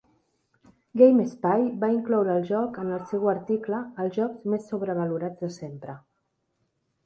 GameSpy 1.01 1.67
va 1.83 1.89
incloure 1.97 2.33
el 2.39 2.49
joc 2.53 2.81
en 2.85 2.91
el 2.97 3.05
seu 3.13 3.29
article 3.35 3.83
"Els 4.05 4.19
jocs 4.19 4.51
més 4.55 4.69
sobrevalorats 4.73 5.47
de 5.49 5.55
sempre". 5.63 6.01